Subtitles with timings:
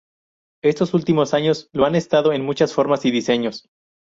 [0.63, 3.67] Estos últimos años, lo han estado en muchas formas y diseños.